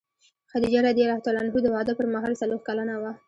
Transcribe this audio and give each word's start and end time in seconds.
خدیجه 0.51 0.79
رض 0.85 0.95
د 1.63 1.67
واده 1.75 1.93
پر 1.97 2.05
مهال 2.13 2.33
څلوېښت 2.41 2.65
کلنه 2.67 2.95
وه. 3.01 3.11